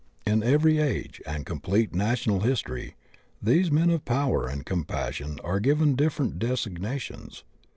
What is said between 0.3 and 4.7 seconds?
every age and complete national history these men of power and